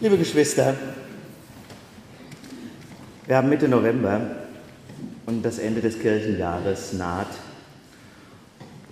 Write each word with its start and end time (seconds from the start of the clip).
Liebe 0.00 0.16
Geschwister, 0.16 0.76
wir 3.26 3.36
haben 3.36 3.48
Mitte 3.48 3.66
November 3.66 4.46
und 5.26 5.42
das 5.42 5.58
Ende 5.58 5.80
des 5.80 5.98
Kirchenjahres 5.98 6.92
naht. 6.92 7.26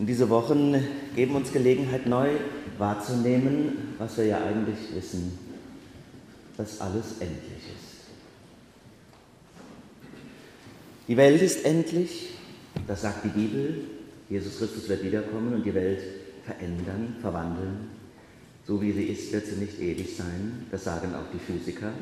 Und 0.01 0.07
diese 0.07 0.29
Wochen 0.31 0.75
geben 1.15 1.37
uns 1.37 1.53
Gelegenheit, 1.53 2.07
neu 2.07 2.31
wahrzunehmen, 2.77 3.95
was 3.99 4.17
wir 4.17 4.27
ja 4.27 4.39
eigentlich 4.39 4.97
wissen, 4.97 5.39
dass 6.57 6.81
alles 6.81 7.21
endlich 7.21 7.63
ist. 7.77 8.09
Die 11.07 11.17
Welt 11.17 11.41
ist 11.41 11.65
endlich, 11.65 12.31
das 12.89 13.03
sagt 13.03 13.25
die 13.27 13.29
Bibel. 13.29 13.85
Jesus 14.29 14.59
Christus 14.59 14.89
wird 14.89 15.05
wiederkommen 15.05 15.55
und 15.55 15.65
die 15.65 15.75
Welt 15.75 16.03
verändern, 16.45 17.15
verwandeln. 17.21 17.96
So 18.67 18.83
wie 18.83 18.93
sie 18.93 19.05
ist, 19.05 19.33
wird 19.33 19.47
sie 19.47 19.57
nicht 19.57 19.79
ewig 19.79 20.17
sein. 20.17 20.67
Das 20.71 20.85
sagen 20.85 21.15
auch 21.15 21.31
die 21.33 21.39
Physiker. 21.39 21.93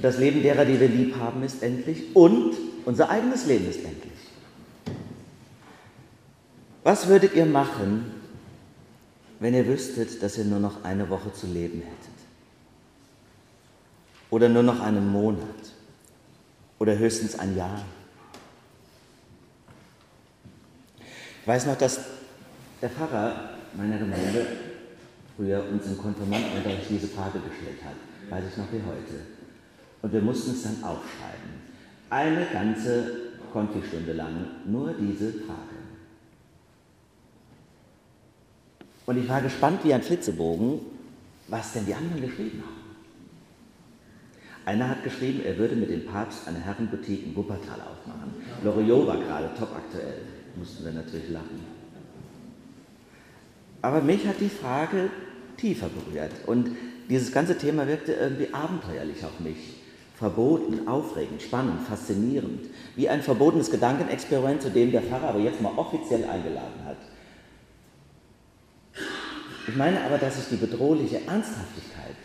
Das 0.00 0.18
Leben 0.18 0.42
derer, 0.42 0.64
die 0.64 0.78
wir 0.78 0.88
lieb 0.88 1.16
haben, 1.16 1.42
ist 1.42 1.62
endlich 1.62 2.14
und 2.14 2.54
unser 2.84 3.10
eigenes 3.10 3.46
Leben 3.46 3.68
ist 3.68 3.84
endlich. 3.84 4.12
Was 6.84 7.08
würdet 7.08 7.34
ihr 7.34 7.46
machen, 7.46 8.12
wenn 9.40 9.54
ihr 9.54 9.66
wüsstet, 9.66 10.22
dass 10.22 10.38
ihr 10.38 10.44
nur 10.44 10.60
noch 10.60 10.84
eine 10.84 11.08
Woche 11.08 11.32
zu 11.32 11.46
leben 11.46 11.80
hättet? 11.80 12.20
Oder 14.30 14.48
nur 14.48 14.62
noch 14.62 14.80
einen 14.80 15.10
Monat? 15.10 15.40
Oder 16.78 16.96
höchstens 16.96 17.38
ein 17.38 17.56
Jahr? 17.56 17.84
Ich 21.42 21.48
weiß 21.48 21.66
noch, 21.66 21.76
dass 21.76 22.00
der 22.80 22.90
Pfarrer 22.90 23.59
meiner 23.76 23.98
Gemeinde 23.98 24.46
früher 25.36 25.64
uns 25.70 25.86
im 25.86 25.98
Konfirmandenunterricht 25.98 26.90
diese 26.90 27.08
Frage 27.08 27.38
gestellt 27.40 27.82
hat. 27.84 27.96
Weiß 28.30 28.44
ich 28.50 28.56
noch 28.56 28.70
wie 28.72 28.82
heute. 28.86 29.24
Und 30.02 30.12
wir 30.12 30.20
mussten 30.20 30.52
es 30.52 30.62
dann 30.62 30.82
aufschreiben. 30.82 31.70
Eine 32.10 32.46
ganze 32.52 33.30
Konfistunde 33.52 34.12
lang 34.12 34.46
nur 34.66 34.94
diese 34.94 35.32
Frage. 35.32 35.80
Und 39.06 39.18
ich 39.18 39.28
war 39.28 39.40
gespannt 39.42 39.80
wie 39.84 39.94
ein 39.94 40.02
Flitzebogen, 40.02 40.80
was 41.48 41.72
denn 41.72 41.86
die 41.86 41.94
anderen 41.94 42.20
geschrieben 42.20 42.62
haben. 42.62 42.80
Einer 44.66 44.88
hat 44.88 45.02
geschrieben, 45.02 45.40
er 45.44 45.58
würde 45.58 45.74
mit 45.74 45.90
dem 45.90 46.06
Papst 46.06 46.46
eine 46.46 46.60
Herrenboutique 46.60 47.26
in 47.26 47.34
Wuppertal 47.34 47.80
aufmachen. 47.80 48.34
Loriot 48.62 49.06
war 49.06 49.16
gerade 49.16 49.50
top 49.58 49.74
aktuell. 49.74 50.22
Mussten 50.56 50.84
wir 50.84 50.92
natürlich 50.92 51.30
lachen. 51.30 51.79
Aber 53.82 54.00
mich 54.00 54.26
hat 54.26 54.40
die 54.40 54.48
Frage 54.48 55.10
tiefer 55.56 55.88
berührt. 55.88 56.32
Und 56.46 56.76
dieses 57.08 57.32
ganze 57.32 57.56
Thema 57.56 57.86
wirkte 57.86 58.12
irgendwie 58.12 58.52
abenteuerlich 58.52 59.24
auf 59.24 59.40
mich. 59.40 59.76
Verboten, 60.16 60.86
aufregend, 60.86 61.40
spannend, 61.40 61.86
faszinierend. 61.88 62.66
Wie 62.94 63.08
ein 63.08 63.22
verbotenes 63.22 63.70
Gedankenexperiment, 63.70 64.60
zu 64.60 64.70
dem 64.70 64.90
der 64.92 65.02
Pfarrer 65.02 65.30
aber 65.30 65.38
jetzt 65.38 65.62
mal 65.62 65.72
offiziell 65.76 66.24
eingeladen 66.24 66.84
hat. 66.84 66.98
Ich 69.66 69.76
meine 69.76 70.02
aber, 70.02 70.18
dass 70.18 70.38
ich 70.38 70.48
die 70.48 70.56
bedrohliche 70.56 71.26
Ernsthaftigkeit 71.26 72.16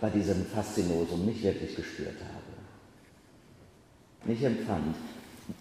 bei 0.00 0.10
diesem 0.10 0.44
Faszinosum 0.46 1.24
nicht 1.26 1.42
wirklich 1.44 1.76
gespürt 1.76 2.16
habe. 2.18 2.52
Nicht 4.24 4.42
empfand. 4.42 4.96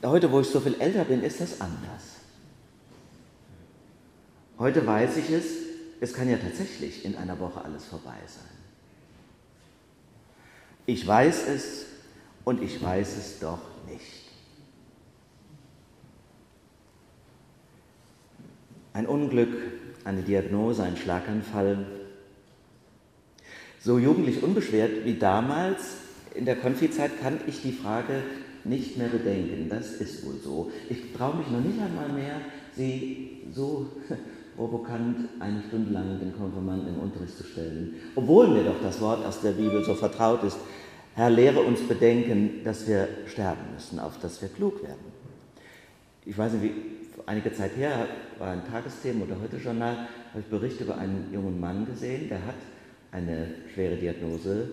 Heute, 0.04 0.32
wo 0.32 0.40
ich 0.40 0.48
so 0.48 0.60
viel 0.60 0.76
älter 0.80 1.04
bin, 1.04 1.22
ist 1.22 1.42
das 1.42 1.62
anders. 1.62 2.11
Heute 4.62 4.86
weiß 4.86 5.18
ich 5.18 5.32
es, 5.32 5.46
es 6.02 6.14
kann 6.14 6.30
ja 6.30 6.38
tatsächlich 6.38 7.04
in 7.04 7.16
einer 7.16 7.40
Woche 7.40 7.66
alles 7.66 7.86
vorbei 7.86 8.20
sein. 8.28 8.46
Ich 10.86 11.08
weiß 11.08 11.48
es 11.48 11.88
und 12.44 12.62
ich 12.62 12.80
weiß 12.80 13.18
es 13.18 13.40
doch 13.40 13.58
nicht. 13.90 14.30
Ein 18.94 19.08
Unglück, 19.08 19.50
eine 20.04 20.22
Diagnose, 20.22 20.84
ein 20.84 20.96
Schlaganfall. 20.96 21.88
So 23.80 23.98
jugendlich 23.98 24.44
unbeschwert 24.44 25.06
wie 25.06 25.16
damals 25.16 25.96
in 26.36 26.46
der 26.46 26.58
Konfizeit 26.58 27.20
kann 27.20 27.40
ich 27.48 27.64
die 27.64 27.72
Frage 27.72 28.22
nicht 28.64 28.96
mehr 28.96 29.10
bedenken. 29.10 29.70
Das 29.70 29.94
ist 29.94 30.24
wohl 30.24 30.38
so. 30.38 30.72
Ich 30.88 31.14
traue 31.14 31.38
mich 31.38 31.48
noch 31.48 31.62
nicht 31.62 31.82
einmal 31.82 32.10
mehr, 32.10 32.42
sie 32.76 33.42
so 33.52 33.90
provokant 34.56 35.30
eine 35.40 35.62
Stunde 35.68 35.92
lang 35.94 36.20
den 36.20 36.36
Konfirmanden 36.36 36.96
im 36.96 37.00
Unterricht 37.02 37.38
zu 37.38 37.44
stellen. 37.44 37.96
Obwohl 38.16 38.48
mir 38.48 38.64
doch 38.64 38.82
das 38.82 39.02
Wort 39.02 39.26
aus 39.26 39.42
der 39.42 39.52
Bibel 39.52 39.84
so 39.84 39.96
vertraut 39.96 40.44
ist. 40.44 40.58
Herr, 41.14 41.30
lehre 41.30 41.60
uns 41.60 41.82
bedenken, 41.82 42.64
dass 42.64 42.88
wir 42.88 43.08
sterben 43.28 43.74
müssen, 43.74 44.00
auf 44.00 44.18
dass 44.20 44.42
wir 44.42 44.50
klug 44.50 44.82
werden. 44.82 45.12
Ich 46.26 46.38
weiß 46.38 46.54
nicht, 46.54 46.64
wie 46.64 46.74
einige 47.26 47.52
Zeit 47.52 47.76
her 47.76 48.08
war 48.40 48.52
ein 48.52 48.66
Tagesthema 48.66 49.26
oder 49.26 49.36
heute 49.42 49.58
Journal, 49.58 50.08
habe 50.30 50.40
ich 50.40 50.46
Bericht 50.46 50.80
über 50.80 50.98
einen 50.98 51.30
jungen 51.34 51.60
Mann 51.60 51.86
gesehen, 51.86 52.30
der 52.30 52.46
hat 52.46 52.56
eine 53.12 53.48
schwere 53.74 53.96
Diagnose 53.96 54.70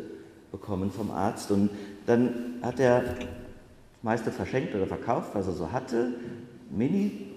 bekommen 0.52 0.90
vom 0.90 1.10
Arzt 1.10 1.50
und 1.50 1.70
dann 2.06 2.58
hat 2.62 2.78
er 2.80 3.00
das 3.02 3.26
meiste 4.02 4.30
verschenkt 4.30 4.74
oder 4.74 4.86
verkauft, 4.86 5.30
was 5.34 5.46
er 5.46 5.54
so 5.54 5.72
hatte, 5.72 6.12
Mini 6.70 7.32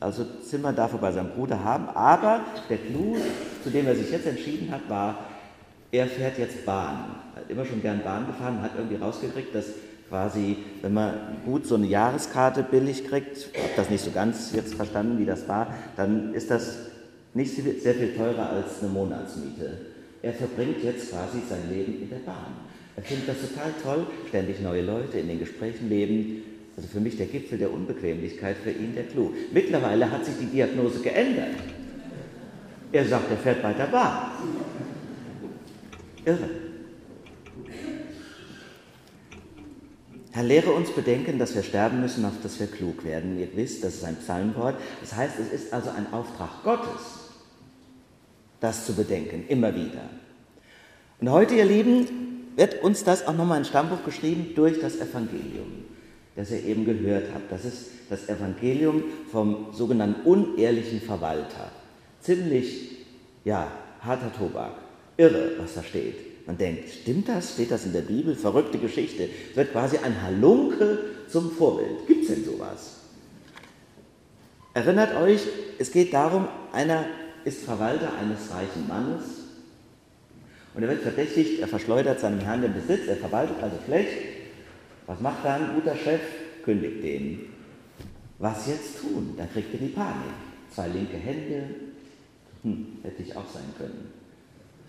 also 0.00 0.24
Zimmer 0.42 0.72
darf 0.72 0.92
er 0.92 0.98
bei 0.98 1.12
seinem 1.12 1.30
Bruder 1.30 1.62
haben, 1.62 1.88
aber 1.88 2.40
der 2.68 2.78
Clou, 2.78 3.16
zu 3.62 3.70
dem 3.70 3.86
er 3.86 3.94
sich 3.94 4.10
jetzt 4.10 4.26
entschieden 4.26 4.70
hat, 4.70 4.88
war, 4.88 5.18
er 5.90 6.06
fährt 6.06 6.38
jetzt 6.38 6.66
Bahn. 6.66 7.16
Er 7.34 7.42
hat 7.42 7.50
immer 7.50 7.64
schon 7.64 7.80
gern 7.80 8.02
Bahn 8.02 8.26
gefahren, 8.26 8.60
hat 8.60 8.72
irgendwie 8.76 8.96
rausgekriegt, 8.96 9.54
dass 9.54 9.66
quasi, 10.08 10.58
wenn 10.82 10.94
man 10.94 11.14
gut 11.44 11.66
so 11.66 11.74
eine 11.76 11.86
Jahreskarte 11.86 12.62
billig 12.62 13.08
kriegt, 13.08 13.36
ich 13.36 13.62
habe 13.62 13.72
das 13.76 13.90
nicht 13.90 14.04
so 14.04 14.10
ganz 14.10 14.52
jetzt 14.52 14.74
verstanden, 14.74 15.18
wie 15.18 15.24
das 15.24 15.48
war, 15.48 15.68
dann 15.96 16.34
ist 16.34 16.50
das 16.50 16.78
nicht 17.34 17.54
sehr 17.54 17.94
viel 17.94 18.14
teurer 18.14 18.50
als 18.50 18.82
eine 18.82 18.92
Monatsmiete. 18.92 19.78
Er 20.22 20.32
verbringt 20.32 20.82
jetzt 20.82 21.10
quasi 21.10 21.38
sein 21.48 21.70
Leben 21.70 22.02
in 22.02 22.10
der 22.10 22.16
Bahn. 22.18 22.54
Er 22.96 23.02
findet 23.02 23.28
das 23.28 23.36
total 23.40 23.72
toll, 23.82 24.06
ständig 24.28 24.60
neue 24.60 24.82
Leute 24.82 25.18
in 25.18 25.28
den 25.28 25.38
Gesprächen 25.38 25.88
leben, 25.88 26.42
also 26.76 26.88
für 26.88 27.00
mich 27.00 27.16
der 27.16 27.26
Gipfel 27.26 27.58
der 27.58 27.72
Unbequemlichkeit, 27.72 28.56
für 28.58 28.70
ihn 28.70 28.94
der 28.94 29.04
Clou. 29.04 29.32
Mittlerweile 29.52 30.10
hat 30.10 30.24
sich 30.26 30.34
die 30.38 30.46
Diagnose 30.46 31.00
geändert. 31.00 31.56
Er 32.92 33.04
sagt, 33.06 33.30
er 33.30 33.38
fährt 33.38 33.62
weiter 33.62 33.86
Bahn. 33.86 34.30
Irre. 36.24 36.50
Herr, 40.32 40.42
lehre 40.42 40.72
uns 40.72 40.90
bedenken, 40.90 41.38
dass 41.38 41.54
wir 41.54 41.62
sterben 41.62 42.02
müssen, 42.02 42.26
auf 42.26 42.34
dass 42.42 42.60
wir 42.60 42.66
klug 42.66 43.04
werden. 43.04 43.38
Ihr 43.38 43.48
wisst, 43.54 43.82
das 43.82 43.94
ist 43.94 44.04
ein 44.04 44.16
Psalmwort. 44.16 44.76
Das 45.00 45.14
heißt, 45.14 45.38
es 45.40 45.50
ist 45.50 45.72
also 45.72 45.88
ein 45.88 46.12
Auftrag 46.12 46.62
Gottes, 46.62 47.30
das 48.60 48.84
zu 48.84 48.92
bedenken, 48.92 49.44
immer 49.48 49.74
wieder. 49.74 50.10
Und 51.20 51.30
heute, 51.30 51.54
ihr 51.54 51.64
Lieben, 51.64 52.52
wird 52.54 52.82
uns 52.82 53.02
das 53.02 53.26
auch 53.26 53.34
nochmal 53.34 53.58
in 53.58 53.64
Stammbuch 53.64 54.04
geschrieben 54.04 54.52
durch 54.54 54.78
das 54.78 54.96
Evangelium 54.96 55.85
das 56.36 56.50
ihr 56.50 56.64
eben 56.64 56.84
gehört 56.84 57.28
habt. 57.34 57.50
Das 57.50 57.64
ist 57.64 57.86
das 58.08 58.28
Evangelium 58.28 59.02
vom 59.32 59.68
sogenannten 59.72 60.20
unehrlichen 60.28 61.00
Verwalter. 61.00 61.70
Ziemlich, 62.20 63.06
ja, 63.44 63.72
harter 64.00 64.32
Tobak. 64.32 64.74
Irre, 65.16 65.52
was 65.58 65.74
da 65.74 65.82
steht. 65.82 66.46
Man 66.46 66.58
denkt, 66.58 66.90
stimmt 66.90 67.28
das? 67.28 67.54
Steht 67.54 67.70
das 67.70 67.86
in 67.86 67.92
der 67.92 68.02
Bibel? 68.02 68.36
Verrückte 68.36 68.78
Geschichte. 68.78 69.28
Es 69.50 69.56
wird 69.56 69.72
quasi 69.72 69.96
ein 69.98 70.22
Halunke 70.22 70.98
zum 71.28 71.50
Vorbild. 71.50 72.06
Gibt 72.06 72.22
es 72.22 72.28
denn 72.28 72.44
sowas? 72.44 73.00
Erinnert 74.74 75.16
euch, 75.16 75.40
es 75.78 75.90
geht 75.90 76.12
darum, 76.12 76.46
einer 76.72 77.06
ist 77.44 77.64
Verwalter 77.64 78.12
eines 78.20 78.50
reichen 78.52 78.86
Mannes 78.86 79.22
und 80.74 80.82
er 80.82 80.90
wird 80.90 81.00
verdächtigt, 81.00 81.60
er 81.60 81.68
verschleudert 81.68 82.20
seinem 82.20 82.40
Herrn 82.40 82.60
den 82.60 82.74
Besitz, 82.74 83.08
er 83.08 83.16
verwaltet 83.16 83.56
also 83.62 83.76
schlecht 83.86 84.35
was 85.06 85.20
macht 85.20 85.44
da 85.44 85.54
ein 85.56 85.74
guter 85.74 85.96
Chef? 85.96 86.20
Kündigt 86.64 87.02
den. 87.02 87.40
Was 88.38 88.66
jetzt 88.66 89.00
tun? 89.00 89.34
Da 89.36 89.46
kriegt 89.46 89.72
er 89.72 89.80
die 89.80 89.92
Panik. 89.92 90.34
Zwei 90.74 90.88
linke 90.88 91.16
Hände, 91.16 91.70
hm, 92.62 92.98
hätte 93.02 93.22
ich 93.22 93.36
auch 93.36 93.48
sein 93.52 93.72
können. 93.78 94.12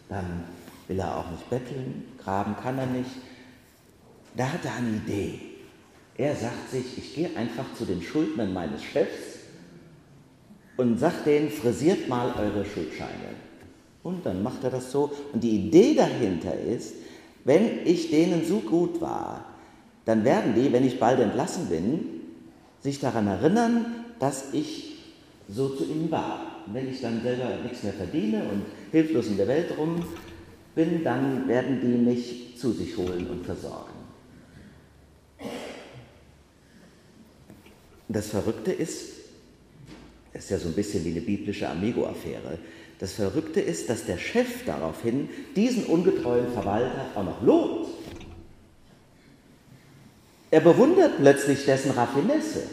Dann 0.10 0.44
will 0.88 1.00
er 1.00 1.18
auch 1.18 1.32
nicht 1.32 1.50
betteln, 1.50 2.06
graben 2.18 2.56
kann 2.62 2.78
er 2.78 2.88
nicht. 2.88 3.12
Da 4.36 4.52
hat 4.52 4.66
er 4.66 4.76
eine 4.76 4.98
Idee. 4.98 5.40
Er 6.18 6.36
sagt 6.36 6.72
sich, 6.72 6.98
ich 6.98 7.16
gehe 7.16 7.36
einfach 7.36 7.66
zu 7.78 7.86
den 7.86 8.02
Schuldnern 8.02 8.54
meines 8.54 8.84
Chefs 8.84 9.38
und 10.78 10.98
sagt 11.00 11.26
denen, 11.26 11.50
frisiert 11.50 12.08
mal 12.08 12.34
eure 12.38 12.66
Schuldscheine. 12.66 13.36
Und 14.04 14.26
dann 14.26 14.42
macht 14.42 14.64
er 14.64 14.72
das 14.72 14.92
so. 14.92 15.12
Und 15.34 15.44
die 15.44 15.68
Idee 15.68 15.94
dahinter 15.96 16.54
ist, 16.60 16.96
wenn 17.44 17.86
ich 17.86 18.10
denen 18.10 18.46
so 18.46 18.60
gut 18.60 19.00
war, 19.00 19.57
dann 20.08 20.24
werden 20.24 20.56
die, 20.56 20.72
wenn 20.72 20.86
ich 20.86 21.00
bald 21.00 21.20
entlassen 21.20 21.68
bin, 21.68 22.06
sich 22.80 23.02
daran 23.02 23.28
erinnern, 23.28 24.06
dass 24.20 24.54
ich 24.54 25.00
so 25.50 25.68
zu 25.68 25.84
ihnen 25.84 26.10
war. 26.10 26.64
Und 26.66 26.74
wenn 26.74 26.90
ich 26.90 27.02
dann 27.02 27.22
selber 27.22 27.58
nichts 27.62 27.84
mehr 27.84 27.92
verdiene 27.92 28.44
und 28.44 28.64
hilflos 28.92 29.28
in 29.28 29.36
der 29.36 29.50
Welt 29.50 29.78
rum 29.78 30.02
bin, 30.76 31.04
dann 31.04 31.46
werden 31.50 31.82
die 31.82 31.88
mich 31.88 32.58
zu 32.58 32.72
sich 32.72 32.96
holen 32.96 33.28
und 33.30 33.46
versorgen. 33.46 33.92
Das 38.08 38.30
Verrückte 38.30 38.72
ist, 38.72 39.12
das 40.32 40.46
ist 40.46 40.50
ja 40.52 40.58
so 40.58 40.70
ein 40.70 40.74
bisschen 40.74 41.04
wie 41.04 41.12
eine 41.12 41.22
biblische 41.22 41.68
Amigo-Affäre, 41.68 42.60
das 43.00 43.12
Verrückte 43.12 43.60
ist, 43.60 43.90
dass 43.90 44.06
der 44.06 44.18
Chef 44.18 44.64
daraufhin 44.66 45.28
diesen 45.56 45.84
ungetreuen 45.84 46.48
Verwalter 46.54 47.08
auch 47.14 47.26
noch 47.26 47.42
lobt. 47.42 47.97
Er 50.50 50.62
bewundert 50.62 51.18
plötzlich 51.18 51.66
dessen 51.66 51.92
Raffinesse. 51.92 52.64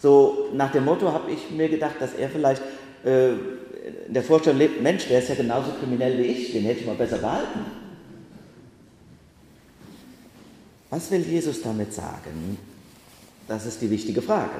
So 0.00 0.48
nach 0.52 0.72
dem 0.72 0.84
Motto 0.84 1.12
habe 1.12 1.30
ich 1.30 1.50
mir 1.50 1.68
gedacht, 1.68 1.96
dass 2.00 2.14
er 2.14 2.28
vielleicht 2.28 2.62
äh, 3.04 3.32
in 3.32 4.14
der 4.14 4.22
Vorstellung 4.22 4.58
lebt, 4.58 4.82
Mensch, 4.82 5.06
der 5.06 5.20
ist 5.20 5.28
ja 5.28 5.34
genauso 5.34 5.72
kriminell 5.72 6.18
wie 6.18 6.22
ich, 6.22 6.52
den 6.52 6.64
hätte 6.64 6.80
ich 6.80 6.86
mal 6.86 6.96
besser 6.96 7.18
behalten. 7.18 7.60
Was 10.90 11.10
will 11.10 11.20
Jesus 11.20 11.62
damit 11.62 11.92
sagen? 11.92 12.58
Das 13.48 13.64
ist 13.66 13.80
die 13.80 13.90
wichtige 13.90 14.22
Frage. 14.22 14.50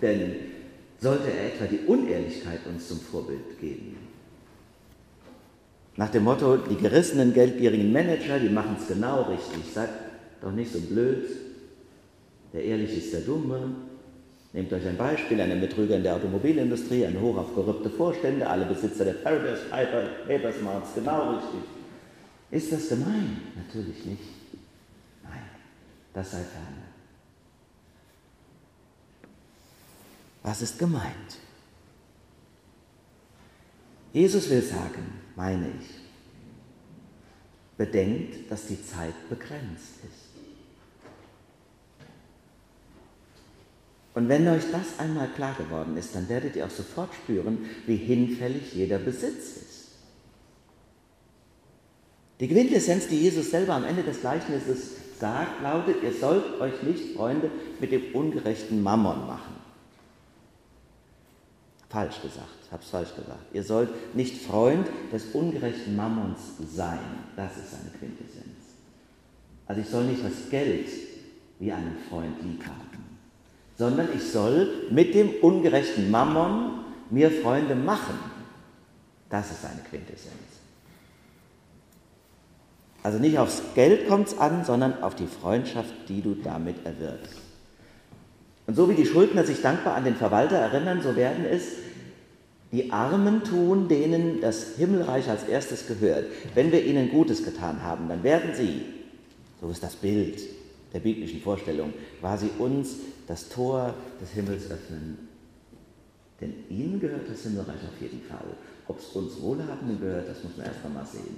Denn 0.00 0.36
sollte 1.00 1.30
er 1.30 1.46
etwa 1.46 1.64
die 1.64 1.86
Unehrlichkeit 1.86 2.60
uns 2.66 2.88
zum 2.88 3.00
Vorbild 3.00 3.58
geben? 3.60 3.96
Nach 5.96 6.08
dem 6.08 6.24
Motto, 6.24 6.56
die 6.56 6.76
gerissenen, 6.76 7.34
geldgierigen 7.34 7.92
Manager, 7.92 8.38
die 8.38 8.48
machen 8.48 8.76
es 8.80 8.88
genau 8.88 9.22
richtig. 9.22 9.72
Seid 9.74 9.90
doch 10.40 10.52
nicht 10.52 10.72
so 10.72 10.80
blöd. 10.80 11.28
Der 12.52 12.64
Ehrliche 12.64 12.96
ist 12.96 13.12
der 13.12 13.20
Dumme. 13.22 13.74
Nehmt 14.52 14.72
euch 14.72 14.86
ein 14.86 14.98
Beispiel, 14.98 15.40
einen 15.40 15.60
Betrüger 15.60 15.96
in 15.96 16.02
der 16.02 16.16
Automobilindustrie, 16.16 17.06
ein 17.06 17.18
Hoch 17.18 17.38
auf 17.38 17.54
korrupte 17.54 17.88
Vorstände, 17.88 18.46
alle 18.46 18.66
Besitzer 18.66 19.06
der 19.06 19.14
Paradise 19.14 19.62
Papers 19.70 20.60
machen 20.60 20.82
es 20.86 20.94
genau 20.94 21.30
richtig. 21.36 21.60
Ist 22.50 22.70
das 22.70 22.88
gemein? 22.90 23.40
Natürlich 23.56 24.04
nicht. 24.04 24.22
Nein, 25.22 25.48
das 26.12 26.32
sei 26.32 26.38
ferne. 26.38 26.82
Was 30.42 30.60
ist 30.60 30.78
gemeint? 30.78 31.38
Jesus 34.12 34.50
will 34.50 34.60
sagen, 34.60 35.20
meine 35.34 35.68
ich, 35.80 35.88
bedenkt, 37.78 38.50
dass 38.50 38.66
die 38.66 38.84
Zeit 38.84 39.14
begrenzt 39.30 40.04
ist. 40.04 40.31
Und 44.14 44.28
wenn 44.28 44.46
euch 44.48 44.64
das 44.70 44.98
einmal 44.98 45.28
klar 45.28 45.54
geworden 45.54 45.96
ist, 45.96 46.14
dann 46.14 46.28
werdet 46.28 46.56
ihr 46.56 46.66
auch 46.66 46.70
sofort 46.70 47.14
spüren, 47.14 47.66
wie 47.86 47.96
hinfällig 47.96 48.74
jeder 48.74 48.98
Besitz 48.98 49.56
ist. 49.56 49.88
Die 52.40 52.48
Quintessenz, 52.48 53.08
die 53.08 53.20
Jesus 53.20 53.50
selber 53.50 53.74
am 53.74 53.84
Ende 53.84 54.02
des 54.02 54.20
Gleichnisses 54.20 54.96
sagt, 55.18 55.62
lautet, 55.62 56.02
ihr 56.02 56.12
sollt 56.12 56.60
euch 56.60 56.82
nicht 56.82 57.16
Freunde 57.16 57.50
mit 57.80 57.92
dem 57.92 58.14
ungerechten 58.14 58.82
Mammon 58.82 59.26
machen. 59.26 59.54
Falsch 61.88 62.20
gesagt, 62.22 62.48
es 62.80 62.88
falsch 62.88 63.14
gesagt. 63.14 63.54
Ihr 63.54 63.62
sollt 63.62 64.16
nicht 64.16 64.42
Freund 64.42 64.88
des 65.12 65.26
ungerechten 65.34 65.94
Mammons 65.94 66.40
sein. 66.74 66.98
Das 67.36 67.56
ist 67.56 67.70
seine 67.70 67.90
Quintessenz. 67.90 68.46
Also 69.66 69.82
ich 69.82 69.88
soll 69.88 70.04
nicht 70.04 70.24
das 70.24 70.50
Geld 70.50 70.88
wie 71.58 71.70
einen 71.70 71.96
Freund 72.08 72.42
lieb 72.42 72.64
haben, 72.66 73.01
sondern 73.76 74.08
ich 74.14 74.30
soll 74.30 74.68
mit 74.90 75.14
dem 75.14 75.30
ungerechten 75.40 76.10
Mammon 76.10 76.84
mir 77.10 77.30
Freunde 77.30 77.74
machen. 77.74 78.18
Das 79.28 79.50
ist 79.50 79.62
seine 79.62 79.80
Quintessenz. 79.88 80.34
Also 83.02 83.18
nicht 83.18 83.38
aufs 83.38 83.62
Geld 83.74 84.08
kommt 84.08 84.28
es 84.28 84.38
an, 84.38 84.64
sondern 84.64 85.02
auf 85.02 85.14
die 85.14 85.26
Freundschaft, 85.26 85.92
die 86.08 86.22
du 86.22 86.34
damit 86.34 86.84
erwirbst. 86.86 87.34
Und 88.66 88.76
so 88.76 88.88
wie 88.88 88.94
die 88.94 89.06
Schuldner 89.06 89.44
sich 89.44 89.60
dankbar 89.60 89.96
an 89.96 90.04
den 90.04 90.14
Verwalter 90.14 90.56
erinnern, 90.56 91.00
so 91.02 91.16
werden 91.16 91.44
es 91.44 91.64
die 92.70 92.90
Armen 92.90 93.42
tun, 93.42 93.88
denen 93.88 94.40
das 94.40 94.76
Himmelreich 94.76 95.28
als 95.28 95.44
erstes 95.44 95.86
gehört. 95.86 96.26
Wenn 96.54 96.72
wir 96.72 96.84
ihnen 96.84 97.10
Gutes 97.10 97.44
getan 97.44 97.82
haben, 97.82 98.08
dann 98.08 98.22
werden 98.22 98.54
sie, 98.54 98.82
so 99.60 99.68
ist 99.68 99.82
das 99.82 99.96
Bild 99.96 100.40
der 100.92 101.00
biblischen 101.00 101.40
Vorstellung, 101.40 101.92
quasi 102.20 102.50
uns 102.58 102.96
das 103.26 103.48
Tor 103.48 103.94
des 104.20 104.30
Himmels 104.30 104.70
öffnen. 104.70 105.28
Denn 106.40 106.54
ihnen 106.68 106.98
gehört 106.98 107.28
das 107.28 107.42
Himmelreich 107.42 107.82
auf 107.84 108.00
jeden 108.00 108.22
Fall. 108.22 108.44
Ob 108.88 108.98
es 108.98 109.06
uns 109.10 109.40
Wohlhabenden 109.40 110.00
gehört, 110.00 110.28
das 110.28 110.42
muss 110.42 110.56
man 110.56 110.66
erst 110.66 110.84
einmal 110.84 111.06
sehen. 111.06 111.36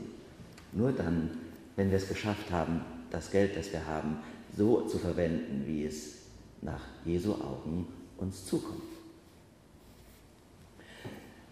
Nur 0.73 0.93
dann, 0.93 1.31
wenn 1.77 1.91
wir 1.91 1.99
es 1.99 2.09
geschafft 2.09 2.51
haben, 2.51 2.81
das 3.11 3.31
Geld, 3.31 3.57
das 3.57 3.71
wir 3.73 3.87
haben, 3.87 4.19
so 4.57 4.83
zu 4.83 4.99
verwenden, 4.99 5.65
wie 5.67 5.85
es 5.85 6.15
nach 6.63 6.81
Jesu 7.05 7.33
Augen 7.35 7.87
uns 8.17 8.47
zukommt. 8.47 8.94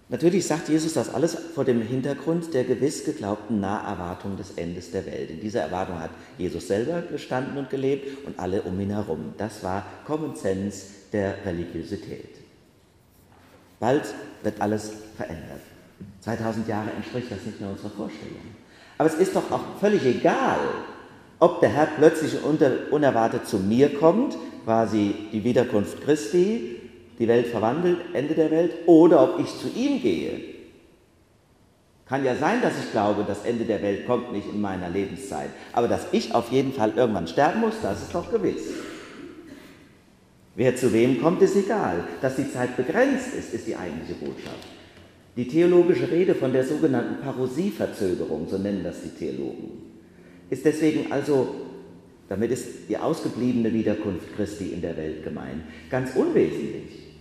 Natürlich 0.09 0.47
sagt 0.47 0.69
Jesus 0.69 0.93
das 0.93 1.15
alles 1.15 1.35
vor 1.55 1.65
dem 1.65 1.81
Hintergrund 1.81 2.53
der 2.53 2.65
gewiss 2.65 3.05
geglaubten 3.05 3.61
Naherwartung 3.61 4.37
des 4.37 4.53
Endes 4.53 4.91
der 4.91 5.07
Welt. 5.07 5.31
In 5.31 5.41
dieser 5.41 5.63
Erwartung 5.63 6.01
hat 6.01 6.11
Jesus 6.37 6.69
selber 6.69 7.01
gestanden 7.03 7.57
und 7.57 7.71
gelebt 7.71 8.27
und 8.27 8.39
alle 8.39 8.63
um 8.63 8.79
ihn 8.79 8.91
herum. 8.91 9.33
Das 9.39 9.63
war 9.63 9.87
Common 10.07 10.37
Sense 10.37 10.87
der 11.13 11.45
Religiosität. 11.47 12.29
Bald 13.81 14.03
wird 14.43 14.61
alles 14.61 14.93
verändert. 15.17 15.61
2000 16.21 16.69
Jahre 16.69 16.91
entspricht 16.91 17.31
das 17.31 17.45
nicht 17.45 17.61
mehr 17.61 17.71
unserer 17.71 17.91
Vorstellung. 17.91 18.37
Aber 18.99 19.09
es 19.09 19.15
ist 19.15 19.35
doch 19.35 19.51
auch 19.51 19.65
völlig 19.81 20.05
egal, 20.05 20.59
ob 21.39 21.61
der 21.61 21.71
Herr 21.71 21.89
plötzlich 21.97 22.37
unerwartet 22.45 23.49
zu 23.49 23.59
mir 23.59 23.95
kommt, 23.95 24.37
quasi 24.65 25.15
die 25.33 25.43
Wiederkunft 25.43 26.01
Christi, 26.05 26.81
die 27.23 27.29
Welt 27.29 27.47
verwandelt, 27.47 27.99
Ende 28.15 28.35
der 28.35 28.51
Welt, 28.51 28.73
oder 28.87 29.23
ob 29.23 29.39
ich 29.39 29.47
zu 29.47 29.69
ihm 29.77 30.03
gehe. 30.03 30.41
Kann 32.09 32.25
ja 32.25 32.35
sein, 32.35 32.61
dass 32.61 32.73
ich 32.83 32.91
glaube, 32.91 33.25
das 33.25 33.45
Ende 33.45 33.65
der 33.65 33.81
Welt 33.81 34.07
kommt 34.07 34.33
nicht 34.33 34.49
in 34.53 34.61
meiner 34.61 34.91
Lebenszeit, 34.91 35.51
aber 35.73 35.87
dass 35.87 36.09
ich 36.11 36.35
auf 36.35 36.51
jeden 36.51 36.73
Fall 36.73 36.93
irgendwann 36.97 37.29
sterben 37.29 37.61
muss, 37.61 37.75
das 37.81 38.03
ist 38.03 38.13
doch 38.13 38.29
gewiss. 38.29 38.71
Wer 40.57 40.75
zu 40.75 40.93
wem 40.93 41.23
kommt, 41.23 41.41
ist 41.43 41.57
egal. 41.57 42.05
Dass 42.21 42.37
die 42.37 42.51
Zeit 42.51 42.77
begrenzt 42.77 43.35
ist, 43.39 43.55
ist 43.55 43.69
die 43.69 43.77
eigentliche 43.77 44.15
Botschaft. 44.15 44.67
Die 45.37 45.47
theologische 45.47 46.11
Rede 46.11 46.35
von 46.35 46.53
der 46.53 46.65
sogenannten 46.65 47.23
Parosieverzögerung, 47.23 48.49
so 48.51 48.59
nennen 48.59 48.83
das 48.83 48.97
die 49.03 49.17
Theologen, 49.17 49.71
ist 50.51 50.65
deswegen 50.65 51.11
also, 51.11 51.55
damit 52.29 52.51
ist 52.51 52.91
die 52.91 52.99
ausgebliebene 52.99 53.73
Wiederkunft 53.73 54.35
Christi 54.37 54.73
in 54.75 54.83
der 54.83 54.97
Welt 54.97 55.23
gemeint, 55.23 55.63
ganz 55.89 56.17
unwesentlich. 56.17 57.12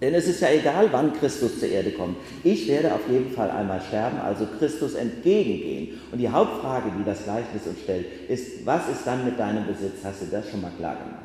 Denn 0.00 0.14
es 0.14 0.28
ist 0.28 0.40
ja 0.40 0.50
egal, 0.50 0.88
wann 0.92 1.12
Christus 1.18 1.58
zur 1.58 1.68
Erde 1.68 1.90
kommt. 1.90 2.16
Ich 2.44 2.68
werde 2.68 2.94
auf 2.94 3.08
jeden 3.08 3.32
Fall 3.32 3.50
einmal 3.50 3.80
sterben, 3.80 4.20
also 4.20 4.46
Christus 4.46 4.94
entgegengehen. 4.94 6.00
Und 6.12 6.18
die 6.18 6.28
Hauptfrage, 6.28 6.92
die 6.96 7.04
das 7.04 7.24
Gleichnis 7.24 7.66
uns 7.66 7.80
stellt, 7.80 8.06
ist, 8.28 8.64
was 8.64 8.88
ist 8.88 9.04
dann 9.04 9.24
mit 9.24 9.38
deinem 9.38 9.66
Besitz? 9.66 10.04
Hast 10.04 10.22
du 10.22 10.26
das 10.26 10.48
schon 10.48 10.60
mal 10.60 10.70
klar 10.78 10.94
gemacht? 10.94 11.24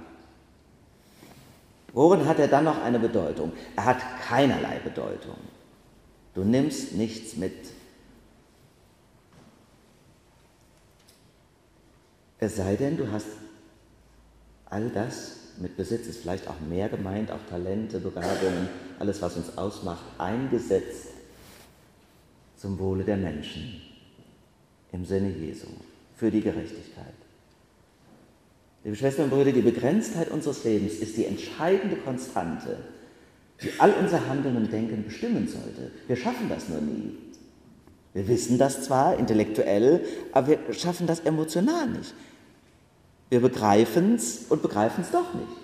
Worin 1.94 2.26
hat 2.26 2.40
er 2.40 2.48
dann 2.48 2.64
noch 2.64 2.82
eine 2.82 2.98
Bedeutung? 2.98 3.52
Er 3.76 3.86
hat 3.86 3.98
keinerlei 4.28 4.80
Bedeutung. 4.84 5.38
Du 6.34 6.44
nimmst 6.44 6.94
nichts 6.94 7.38
mit. 7.38 7.54
Es 12.40 12.56
sei 12.56 12.76
denn, 12.76 12.98
du 12.98 13.12
hast 13.12 13.28
all 14.66 14.90
das 14.90 15.43
mit 15.58 15.78
Besitz 15.78 16.08
ist 16.08 16.22
vielleicht 16.22 16.48
auch 16.48 16.60
mehr 16.60 16.90
gemeint, 16.90 17.32
auch 17.32 17.40
Talente, 17.50 18.00
Begabungen, 18.00 18.70
alles, 19.00 19.22
was 19.22 19.36
uns 19.36 19.58
ausmacht, 19.58 20.04
eingesetzt 20.18 21.08
zum 22.58 22.80
Wohle 22.80 23.04
der 23.04 23.18
Menschen 23.18 23.82
im 24.92 25.06
Sinne 25.06 25.30
Jesu, 25.30 25.68
für 26.16 26.32
die 26.32 26.42
Gerechtigkeit. 26.42 27.14
Liebe 28.84 28.96
Schwestern 28.96 29.26
und 29.26 29.32
Brüder, 29.32 29.52
die 29.52 29.62
Begrenztheit 29.62 30.30
unseres 30.30 30.64
Lebens 30.64 30.96
ist 30.96 31.18
die 31.18 31.26
entscheidende 31.26 31.96
Konstante, 31.98 32.78
die 33.62 33.70
all 33.80 33.94
unser 33.94 34.28
Handeln 34.28 34.58
und 34.58 34.72
Denken 34.72 35.04
bestimmen 35.06 35.48
sollte. 35.48 35.92
Wir 36.08 36.16
schaffen 36.16 36.50
das 36.50 36.68
nur 36.70 36.82
nie. 36.82 37.18
Wir 38.14 38.28
wissen 38.28 38.58
das 38.58 38.84
zwar 38.84 39.18
intellektuell, 39.18 40.06
aber 40.32 40.48
wir 40.48 40.74
schaffen 40.74 41.08
das 41.08 41.22
emotional 41.22 41.90
nicht. 41.90 42.14
Wir 43.30 43.42
begreifen 43.42 44.16
es 44.16 44.46
und 44.50 44.62
begreifen 44.62 45.04
es 45.04 45.12
doch 45.12 45.34
nicht. 45.34 45.64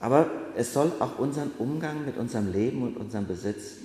Aber 0.00 0.30
es 0.56 0.74
soll 0.74 0.92
auch 1.00 1.18
unseren 1.18 1.50
Umgang 1.58 2.04
mit 2.04 2.18
unserem 2.18 2.52
Leben 2.52 2.82
und 2.82 2.96
unserem 2.96 3.26
Besitz 3.26 3.76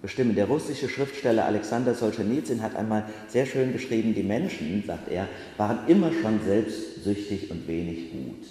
bestimmen. 0.00 0.34
Der 0.34 0.46
russische 0.46 0.88
Schriftsteller 0.88 1.44
Alexander 1.44 1.94
Solzhenitsyn 1.94 2.62
hat 2.62 2.76
einmal 2.76 3.04
sehr 3.28 3.44
schön 3.44 3.72
geschrieben, 3.72 4.14
die 4.14 4.22
Menschen, 4.22 4.82
sagt 4.86 5.10
er, 5.10 5.28
waren 5.56 5.80
immer 5.86 6.12
schon 6.12 6.40
selbstsüchtig 6.44 7.50
und 7.50 7.66
wenig 7.68 8.12
gut. 8.12 8.46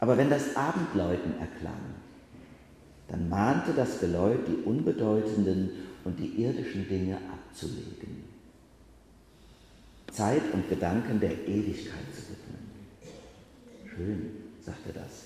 Aber 0.00 0.18
wenn 0.18 0.28
das 0.28 0.56
Abendläuten 0.56 1.38
erklang, 1.38 1.80
dann 3.08 3.28
mahnte 3.28 3.72
das 3.76 4.00
Geläut 4.00 4.40
die 4.48 4.66
unbedeutenden 4.68 5.70
und 6.04 6.18
die 6.18 6.42
irdischen 6.42 6.88
Dinge 6.88 7.18
abzulegen. 7.32 8.24
Zeit 10.14 10.42
und 10.52 10.68
Gedanken 10.68 11.20
der 11.20 11.32
Ewigkeit 11.32 12.06
zu 12.14 12.22
widmen. 12.30 12.70
Schön, 13.88 14.30
sagt 14.64 14.86
er 14.86 15.02
das. 15.02 15.24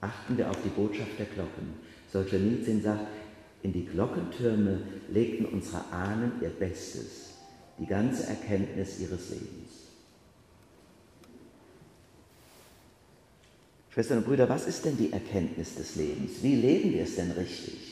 Achten 0.00 0.36
wir 0.36 0.50
auf 0.50 0.58
die 0.62 0.68
Botschaft 0.68 1.18
der 1.18 1.26
Glocken. 1.26 1.74
Solzhenitsyn 2.12 2.82
sagt, 2.82 3.06
in 3.62 3.72
die 3.72 3.86
Glockentürme 3.86 4.80
legten 5.10 5.46
unsere 5.46 5.84
Ahnen 5.92 6.32
ihr 6.40 6.50
Bestes, 6.50 7.34
die 7.78 7.86
ganze 7.86 8.26
Erkenntnis 8.26 9.00
ihres 9.00 9.30
Lebens. 9.30 9.80
Schwestern 13.90 14.18
und 14.18 14.26
Brüder, 14.26 14.48
was 14.48 14.66
ist 14.66 14.84
denn 14.84 14.96
die 14.96 15.12
Erkenntnis 15.12 15.74
des 15.74 15.96
Lebens? 15.96 16.42
Wie 16.42 16.54
leben 16.54 16.92
wir 16.92 17.02
es 17.02 17.16
denn 17.16 17.32
richtig? 17.32 17.89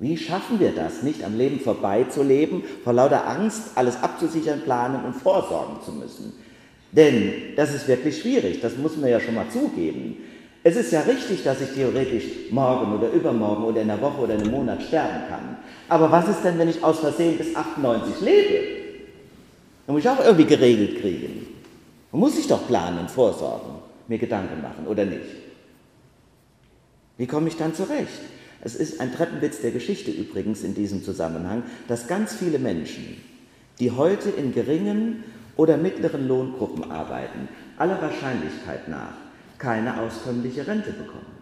Wie 0.00 0.16
schaffen 0.16 0.58
wir 0.58 0.72
das, 0.72 1.02
nicht 1.02 1.22
am 1.22 1.36
Leben 1.36 1.60
vorbeizuleben, 1.60 2.62
vor 2.82 2.94
lauter 2.94 3.26
Angst 3.28 3.72
alles 3.74 4.02
abzusichern, 4.02 4.62
planen 4.62 5.04
und 5.04 5.12
vorsorgen 5.12 5.76
zu 5.84 5.92
müssen? 5.92 6.32
Denn 6.90 7.54
das 7.54 7.74
ist 7.74 7.86
wirklich 7.86 8.18
schwierig, 8.18 8.62
das 8.62 8.78
muss 8.78 8.96
man 8.96 9.10
ja 9.10 9.20
schon 9.20 9.34
mal 9.34 9.50
zugeben. 9.50 10.16
Es 10.64 10.76
ist 10.76 10.90
ja 10.90 11.02
richtig, 11.02 11.44
dass 11.44 11.60
ich 11.60 11.72
theoretisch 11.72 12.24
morgen 12.50 12.94
oder 12.96 13.10
übermorgen 13.10 13.64
oder 13.64 13.82
in 13.82 13.90
einer 13.90 14.00
Woche 14.00 14.22
oder 14.22 14.34
in 14.36 14.40
einem 14.40 14.52
Monat 14.52 14.82
sterben 14.82 15.28
kann. 15.28 15.58
Aber 15.90 16.10
was 16.10 16.28
ist 16.28 16.42
denn, 16.44 16.58
wenn 16.58 16.70
ich 16.70 16.82
aus 16.82 17.00
Versehen 17.00 17.36
bis 17.36 17.54
98 17.54 18.22
lebe? 18.22 18.58
Dann 19.86 19.94
muss 19.94 20.02
ich 20.02 20.08
auch 20.08 20.24
irgendwie 20.24 20.46
geregelt 20.46 20.98
kriegen. 21.02 21.46
Man 22.10 22.20
muss 22.20 22.36
sich 22.36 22.48
doch 22.48 22.66
planen 22.66 23.06
vorsorgen, 23.06 23.74
mir 24.08 24.16
Gedanken 24.16 24.62
machen, 24.62 24.86
oder 24.86 25.04
nicht? 25.04 25.20
Wie 27.18 27.26
komme 27.26 27.48
ich 27.48 27.56
dann 27.58 27.74
zurecht? 27.74 28.39
Es 28.62 28.74
ist 28.74 29.00
ein 29.00 29.14
Treppenwitz 29.14 29.62
der 29.62 29.70
Geschichte 29.70 30.10
übrigens 30.10 30.62
in 30.62 30.74
diesem 30.74 31.02
Zusammenhang, 31.02 31.62
dass 31.88 32.06
ganz 32.06 32.34
viele 32.34 32.58
Menschen, 32.58 33.16
die 33.78 33.90
heute 33.90 34.28
in 34.30 34.52
geringen 34.52 35.24
oder 35.56 35.76
mittleren 35.76 36.28
Lohngruppen 36.28 36.90
arbeiten, 36.90 37.48
aller 37.78 38.00
Wahrscheinlichkeit 38.00 38.88
nach 38.88 39.14
keine 39.58 40.00
auskömmliche 40.00 40.66
Rente 40.66 40.92
bekommen. 40.92 41.40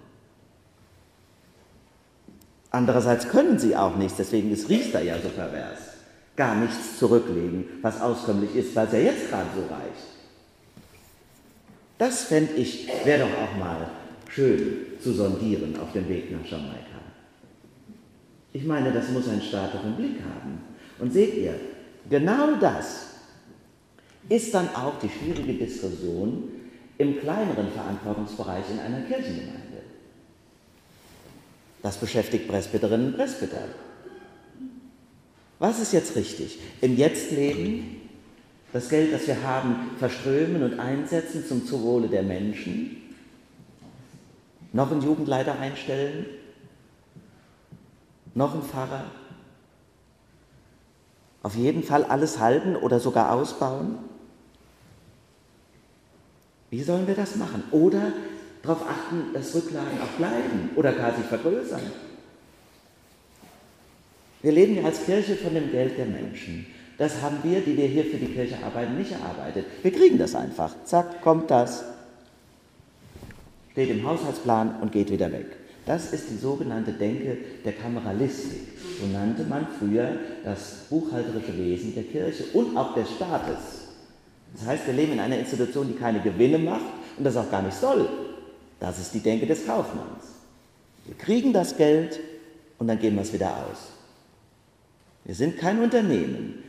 Andererseits 2.70 3.28
können 3.28 3.58
sie 3.58 3.75
auch 3.76 3.96
nichts, 3.96 4.18
deswegen 4.18 4.52
ist 4.52 4.68
Riester 4.68 5.00
ja 5.00 5.18
so 5.20 5.28
pervers, 5.30 5.78
gar 6.37 6.54
nichts 6.54 6.98
zurücklegen, 6.98 7.64
was 7.80 8.00
auskömmlich 8.00 8.54
ist, 8.54 8.76
weil 8.76 8.87
es 8.87 8.92
ja 8.92 8.98
jetzt 8.98 9.30
gerade 9.30 9.48
so 9.54 9.62
reicht. 9.62 10.18
Das 11.96 12.25
fände 12.25 12.52
ich, 12.54 12.88
wäre 13.04 13.20
doch 13.20 13.38
auch 13.42 13.58
mal 13.58 13.90
schön 14.28 14.87
zu 15.00 15.12
sondieren 15.12 15.78
auf 15.80 15.92
dem 15.92 16.08
Weg 16.08 16.30
nach 16.30 16.48
Jamaika. 16.48 16.98
Ich 18.59 18.65
meine, 18.65 18.91
das 18.91 19.09
muss 19.11 19.29
ein 19.29 19.41
Staat 19.41 19.73
doch 19.73 19.85
im 19.85 19.95
Blick 19.95 20.17
haben. 20.21 20.59
Und 20.99 21.12
seht 21.12 21.37
ihr, 21.37 21.55
genau 22.11 22.57
das 22.61 23.07
ist 24.29 24.53
dann 24.53 24.69
auch 24.75 24.99
die 24.99 25.09
schwierige 25.09 25.65
Diskussion 25.65 26.50
im 26.99 27.21
kleineren 27.21 27.71
Verantwortungsbereich 27.71 28.65
in 28.73 28.81
einer 28.81 29.03
Kirchengemeinde. 29.03 29.83
Das 31.85 31.99
beschäftigt 31.99 32.49
Presbyterinnen 32.49 33.07
und 33.07 33.17
Presbyter. 33.17 33.69
Was 35.61 35.79
ist 35.79 35.93
jetzt 35.93 36.17
richtig? 36.17 36.59
Im 36.81 36.97
Jetztleben 36.97 38.00
das 38.73 38.88
Geld, 38.88 39.12
das 39.12 39.29
wir 39.29 39.41
haben, 39.45 39.93
verströmen 40.00 40.65
und 40.65 40.81
einsetzen 40.81 41.47
zum 41.47 41.65
Zuwohle 41.65 42.09
der 42.09 42.25
Menschen? 42.25 42.97
Noch 44.73 44.91
einen 44.91 45.03
Jugendleiter 45.03 45.57
einstellen? 45.61 46.27
Noch 48.38 48.54
ein 48.54 48.62
Pfarrer. 48.62 49.04
Auf 51.42 51.54
jeden 51.54 51.83
Fall 51.83 52.04
alles 52.04 52.38
halten 52.38 52.76
oder 52.76 53.00
sogar 53.00 53.33
ausbauen. 53.33 53.99
Wie 56.71 56.83
sollen 56.83 57.07
wir 57.07 57.14
das 57.14 57.37
machen? 57.37 57.62
Oder 57.71 58.12
darauf 58.62 58.83
achten, 58.83 59.33
dass 59.35 59.54
Rücklagen 59.54 60.00
auch 60.02 60.16
bleiben 60.18 60.71
oder 60.76 60.92
gar 60.92 61.14
sich 61.14 61.25
vergrößern. 61.25 61.80
Wir 64.42 64.52
leben 64.52 64.76
ja 64.76 64.85
als 64.85 65.04
Kirche 65.04 65.37
von 65.37 65.54
dem 65.54 65.71
Geld 65.71 65.99
der 65.99 66.07
Menschen. 66.07 66.66
Das 66.97 67.23
haben 67.23 67.38
wir, 67.42 67.61
die 67.61 67.76
wir 67.76 67.87
hier 67.87 68.04
für 68.04 68.16
die 68.18 68.26
Kirche 68.26 68.57
arbeiten, 68.64 68.97
nicht 68.97 69.12
erarbeitet. 69.12 69.66
Wir 69.83 69.92
kriegen 69.92 70.18
das 70.18 70.35
einfach. 70.35 70.75
Zack, 70.85 71.23
kommt 71.23 71.50
das. 71.50 71.85
Steht 73.73 73.90
im 73.90 74.07
Haushaltsplan 74.07 74.80
und 74.80 74.92
geht 74.92 75.11
wieder 75.11 75.30
weg. 75.33 75.58
Das 75.88 76.12
ist 76.12 76.28
die 76.28 76.37
sogenannte 76.37 76.92
Denke 76.92 77.38
der 77.64 77.73
Kameralistik. 77.73 78.61
So 79.00 79.07
nannte 79.07 79.45
man 79.45 79.66
früher 79.78 80.18
das 80.45 80.85
buchhalterische 80.90 81.57
Wesen 81.57 81.95
der 81.95 82.02
Kirche 82.02 82.45
und 82.52 82.76
auch 82.76 82.92
des 82.92 83.11
Staates. 83.11 83.88
Das 84.54 84.66
heißt, 84.66 84.87
wir 84.87 84.92
leben 84.92 85.14
in 85.14 85.21
einer 85.21 85.38
Institution, 85.38 85.88
die 85.88 85.99
keine 85.99 86.21
Gewinne 86.21 86.59
macht 86.59 86.85
und 87.16 87.25
das 87.25 87.38
auch 87.38 87.50
gar 87.50 87.62
nicht 87.62 87.75
soll. 87.75 88.07
Das 88.78 88.99
ist 88.99 89.14
die 89.14 89.21
Denke 89.21 89.47
des 89.47 89.64
Kaufmanns. 89.64 90.25
Wir 91.07 91.16
kriegen 91.16 91.54
das 91.54 91.75
Geld 91.75 92.21
und 92.78 92.87
dann 92.87 92.99
geben 92.99 93.16
wir 93.16 93.23
es 93.23 93.33
wieder 93.33 93.49
aus. 93.49 93.92
Wir 95.25 95.35
sind 95.35 95.57
kein 95.57 95.80
Unternehmen. 95.80 96.64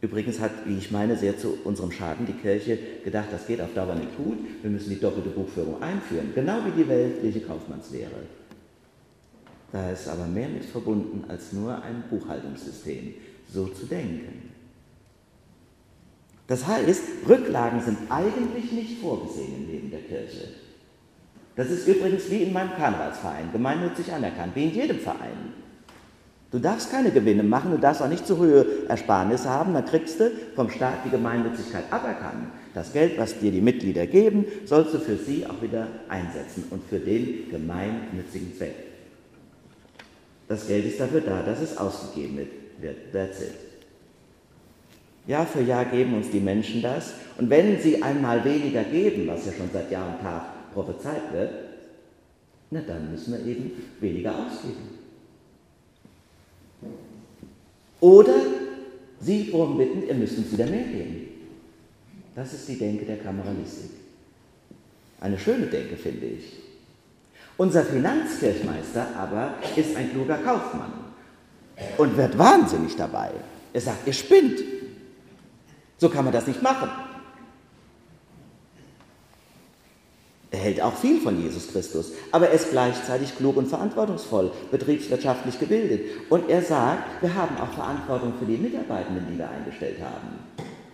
Übrigens 0.00 0.38
hat, 0.38 0.52
wie 0.64 0.78
ich 0.78 0.90
meine, 0.92 1.16
sehr 1.16 1.36
zu 1.36 1.58
unserem 1.64 1.90
Schaden 1.90 2.24
die 2.24 2.32
Kirche 2.32 2.78
gedacht, 3.04 3.28
das 3.32 3.46
geht 3.46 3.60
auf 3.60 3.74
Dauer 3.74 3.96
nicht 3.96 4.16
gut, 4.16 4.38
wir 4.62 4.70
müssen 4.70 4.90
die 4.90 5.00
doppelte 5.00 5.30
Buchführung 5.30 5.82
einführen, 5.82 6.30
genau 6.34 6.58
wie 6.66 6.82
die 6.82 6.88
weltliche 6.88 7.40
Kaufmannslehre. 7.40 8.22
Da 9.72 9.90
ist 9.90 10.08
aber 10.08 10.26
mehr 10.26 10.48
mit 10.48 10.64
verbunden 10.64 11.24
als 11.28 11.52
nur 11.52 11.82
ein 11.82 12.04
Buchhaltungssystem, 12.08 13.14
so 13.52 13.66
zu 13.66 13.86
denken. 13.86 14.50
Das 16.46 16.66
heißt, 16.66 17.02
Rücklagen 17.28 17.80
sind 17.80 17.98
eigentlich 18.08 18.72
nicht 18.72 19.00
vorgesehen 19.00 19.56
im 19.56 19.66
Leben 19.66 19.90
der 19.90 20.00
Kirche. 20.00 20.48
Das 21.56 21.70
ist 21.70 21.88
übrigens 21.88 22.30
wie 22.30 22.44
in 22.44 22.52
meinem 22.52 22.70
Karnevalsverein, 22.76 23.52
gemeinnützig 23.52 24.12
anerkannt, 24.12 24.54
wie 24.54 24.64
in 24.64 24.74
jedem 24.74 24.98
Verein. 25.00 25.52
Du 26.50 26.58
darfst 26.58 26.90
keine 26.90 27.10
Gewinne 27.10 27.42
machen, 27.42 27.72
du 27.72 27.78
darfst 27.78 28.00
auch 28.00 28.08
nicht 28.08 28.26
zu 28.26 28.38
hohe 28.38 28.64
Ersparnisse 28.88 29.50
haben, 29.50 29.74
dann 29.74 29.84
kriegst 29.84 30.18
du 30.18 30.30
vom 30.54 30.70
Staat 30.70 31.04
die 31.04 31.10
Gemeinnützigkeit 31.10 31.84
aberkannt. 31.90 32.46
Das 32.72 32.92
Geld, 32.92 33.18
was 33.18 33.38
dir 33.38 33.50
die 33.50 33.60
Mitglieder 33.60 34.06
geben, 34.06 34.46
sollst 34.64 34.94
du 34.94 34.98
für 34.98 35.16
sie 35.16 35.46
auch 35.46 35.60
wieder 35.60 35.88
einsetzen 36.08 36.64
und 36.70 36.82
für 36.88 37.00
den 37.00 37.50
gemeinnützigen 37.50 38.56
Zweck. 38.56 38.74
Das 40.48 40.66
Geld 40.66 40.86
ist 40.86 40.98
dafür 40.98 41.20
da, 41.20 41.42
dass 41.42 41.60
es 41.60 41.76
ausgegeben 41.76 42.38
wird. 42.80 43.12
That's 43.12 43.42
it. 43.42 43.54
Jahr 45.26 45.46
für 45.46 45.60
Jahr 45.60 45.84
geben 45.84 46.14
uns 46.14 46.30
die 46.30 46.40
Menschen 46.40 46.80
das. 46.80 47.12
Und 47.36 47.50
wenn 47.50 47.78
sie 47.78 48.02
einmal 48.02 48.42
weniger 48.46 48.82
geben, 48.84 49.26
was 49.26 49.44
ja 49.44 49.52
schon 49.52 49.68
seit 49.70 49.90
Jahr 49.90 50.14
und 50.14 50.22
Tag 50.22 50.72
prophezeit 50.72 51.30
wird, 51.34 51.50
na 52.70 52.80
dann 52.80 53.10
müssen 53.10 53.34
wir 53.34 53.44
eben 53.44 53.72
weniger 54.00 54.30
ausgeben. 54.30 54.97
Oder 58.00 58.34
Sie 59.20 59.50
darum 59.50 59.76
bitten, 59.76 60.06
ihr 60.06 60.14
müsst 60.14 60.38
uns 60.38 60.52
wieder 60.52 60.66
mehr 60.66 60.84
geben. 60.84 61.26
Das 62.34 62.52
ist 62.52 62.68
die 62.68 62.78
Denke 62.78 63.04
der 63.04 63.16
Kameralistik. 63.16 63.90
Eine 65.20 65.38
schöne 65.38 65.66
Denke, 65.66 65.96
finde 65.96 66.26
ich. 66.26 66.52
Unser 67.56 67.84
Finanzkirchmeister 67.84 69.16
aber 69.16 69.54
ist 69.74 69.96
ein 69.96 70.12
kluger 70.12 70.38
Kaufmann 70.38 70.92
und 71.96 72.16
wird 72.16 72.38
wahnsinnig 72.38 72.94
dabei. 72.94 73.32
Er 73.72 73.80
sagt, 73.80 74.06
ihr 74.06 74.12
spinnt. 74.12 74.60
So 75.98 76.08
kann 76.08 76.24
man 76.24 76.32
das 76.32 76.46
nicht 76.46 76.62
machen. 76.62 76.88
Er 80.50 80.58
hält 80.58 80.80
auch 80.80 80.94
viel 80.94 81.20
von 81.20 81.42
Jesus 81.42 81.68
Christus, 81.68 82.12
aber 82.32 82.48
er 82.48 82.54
ist 82.54 82.70
gleichzeitig 82.70 83.36
klug 83.36 83.56
und 83.58 83.68
verantwortungsvoll, 83.68 84.50
betriebswirtschaftlich 84.70 85.58
gebildet. 85.60 86.00
Und 86.30 86.48
er 86.48 86.62
sagt, 86.62 87.22
wir 87.22 87.34
haben 87.34 87.58
auch 87.58 87.72
Verantwortung 87.72 88.32
für 88.38 88.46
die 88.46 88.56
Mitarbeitenden, 88.56 89.26
die 89.30 89.38
wir 89.38 89.50
eingestellt 89.50 89.98
haben. 90.00 90.38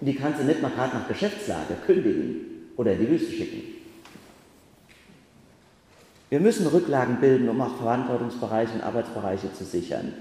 Und 0.00 0.06
die 0.06 0.16
kannst 0.16 0.40
du 0.40 0.44
nicht 0.44 0.61
mal 0.61 0.73
gerade 0.73 0.96
nach 0.96 1.06
Geschäftslage 1.06 1.75
kündigen 1.87 2.70
oder 2.76 2.94
in 2.94 3.00
die 3.00 3.11
Wüste 3.11 3.30
schicken. 3.30 3.62
Wir 6.30 6.40
müssen 6.40 6.66
Rücklagen 6.66 7.20
bilden, 7.20 7.49
um 7.49 7.61
auch 7.61 7.76
Verantwortungsbereiche 7.76 8.75
und 8.75 8.82
Arbeitsbereiche 8.82 9.52
zu 9.52 9.64
sichern. 9.64 10.14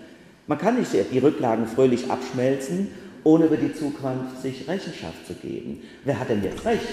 Man 0.46 0.60
kann 0.60 0.78
nicht 0.78 0.92
die 1.12 1.18
Rücklagen 1.18 1.66
fröhlich 1.66 2.12
abschmelzen, 2.12 2.90
ohne 3.24 3.46
über 3.46 3.58
die 3.58 3.74
Zukunft 3.74 4.42
sich 4.44 4.68
Rechenschaft 4.68 5.26
zu 5.26 5.34
geben. 5.34 5.82
Wer 6.04 6.20
hat 6.20 6.30
denn 6.30 6.44
jetzt 6.44 6.66
recht? 6.66 6.86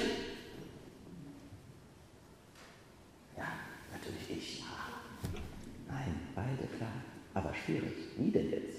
Schwierig. 7.65 7.93
Wie 8.17 8.31
denn 8.31 8.51
jetzt? 8.51 8.79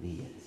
Wie 0.00 0.16
jetzt? 0.16 0.46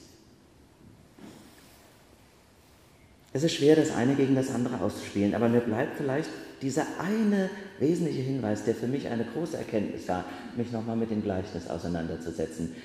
Es 3.31 3.43
ist 3.43 3.53
schwer, 3.53 3.75
das 3.75 3.91
eine 3.91 4.15
gegen 4.15 4.35
das 4.35 4.53
andere 4.53 4.81
auszuspielen, 4.81 5.35
aber 5.35 5.49
mir 5.49 5.61
bleibt 5.61 5.97
vielleicht 5.97 6.29
dieser 6.61 6.85
eine 6.99 7.49
wesentliche 7.79 8.21
Hinweis, 8.21 8.63
der 8.63 8.75
für 8.75 8.87
mich 8.87 9.07
eine 9.07 9.23
große 9.23 9.57
Erkenntnis 9.57 10.07
war, 10.07 10.25
mich 10.57 10.71
nochmal 10.71 10.95
mit 10.95 11.11
dem 11.11 11.21
Gleichnis 11.21 11.69
auseinanderzusetzen. 11.69 12.75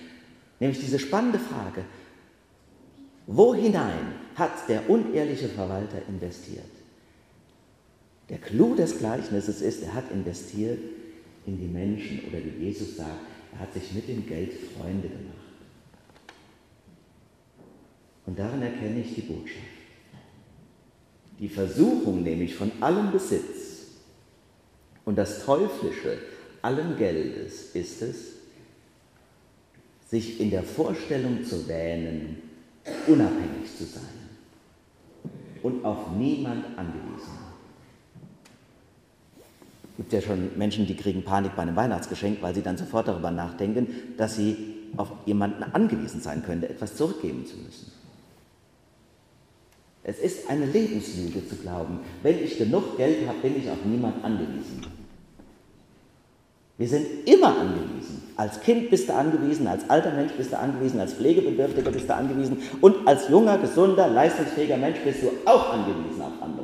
Nämlich 0.60 0.80
diese 0.80 0.98
spannende 0.98 1.38
Frage, 1.38 1.84
wo 3.26 3.54
hinein 3.54 4.14
hat 4.36 4.68
der 4.68 4.88
unehrliche 4.90 5.48
Verwalter 5.48 6.02
investiert? 6.08 6.64
Der 8.28 8.38
Clou 8.38 8.74
des 8.74 8.98
Gleichnisses 8.98 9.60
ist, 9.60 9.82
er 9.82 9.94
hat 9.94 10.10
investiert 10.10 10.78
in 11.46 11.58
die 11.58 11.66
Menschen 11.66 12.22
oder 12.28 12.38
wie 12.44 12.64
Jesus 12.64 12.96
sagt, 12.96 13.20
er 13.52 13.60
hat 13.60 13.72
sich 13.72 13.92
mit 13.92 14.08
dem 14.08 14.26
Geld 14.26 14.52
Freunde 14.52 15.08
gemacht. 15.08 15.34
Und 18.26 18.38
darin 18.38 18.62
erkenne 18.62 19.00
ich 19.00 19.14
die 19.14 19.22
Botschaft. 19.22 19.60
Die 21.38 21.48
Versuchung 21.48 22.22
nämlich 22.22 22.54
von 22.54 22.70
allem 22.80 23.12
Besitz 23.12 23.88
und 25.04 25.16
das 25.16 25.44
Teuflische 25.44 26.18
allen 26.62 26.96
Geldes 26.96 27.74
ist 27.74 28.00
es, 28.02 28.32
sich 30.08 30.40
in 30.40 30.50
der 30.50 30.62
Vorstellung 30.62 31.44
zu 31.44 31.68
wähnen, 31.68 32.42
unabhängig 33.06 33.76
zu 33.76 33.84
sein 33.84 34.24
und 35.62 35.84
auf 35.84 36.12
niemand 36.16 36.78
angewiesen. 36.78 37.53
Gibt 39.96 40.12
ja 40.12 40.20
schon 40.20 40.50
Menschen, 40.56 40.86
die 40.86 40.96
kriegen 40.96 41.22
Panik 41.22 41.54
bei 41.54 41.62
einem 41.62 41.76
Weihnachtsgeschenk, 41.76 42.38
weil 42.42 42.54
sie 42.54 42.62
dann 42.62 42.76
sofort 42.76 43.06
darüber 43.06 43.30
nachdenken, 43.30 43.88
dass 44.16 44.36
sie 44.36 44.56
auf 44.96 45.10
jemanden 45.26 45.62
angewiesen 45.62 46.20
sein 46.20 46.42
könnte, 46.44 46.68
etwas 46.68 46.96
zurückgeben 46.96 47.46
zu 47.46 47.56
müssen. 47.56 47.92
Es 50.02 50.18
ist 50.18 50.50
eine 50.50 50.66
Lebenslüge 50.66 51.48
zu 51.48 51.56
glauben, 51.56 52.00
wenn 52.22 52.42
ich 52.42 52.58
genug 52.58 52.96
Geld 52.96 53.26
habe, 53.26 53.38
bin 53.38 53.56
ich 53.56 53.70
auf 53.70 53.84
niemand 53.84 54.22
angewiesen. 54.22 54.82
Wir 56.76 56.88
sind 56.88 57.06
immer 57.26 57.56
angewiesen. 57.56 58.22
Als 58.36 58.60
Kind 58.60 58.90
bist 58.90 59.08
du 59.08 59.14
angewiesen, 59.14 59.66
als 59.68 59.88
alter 59.88 60.10
Mensch 60.10 60.32
bist 60.32 60.52
du 60.52 60.58
angewiesen, 60.58 60.98
als 60.98 61.14
Pflegebedürftiger 61.14 61.92
bist 61.92 62.08
du 62.08 62.14
angewiesen 62.14 62.58
und 62.80 63.06
als 63.06 63.28
junger, 63.28 63.58
gesunder, 63.58 64.08
leistungsfähiger 64.08 64.76
Mensch 64.76 64.98
bist 65.04 65.22
du 65.22 65.30
auch 65.44 65.72
angewiesen 65.72 66.20
auf 66.20 66.42
andere. 66.42 66.63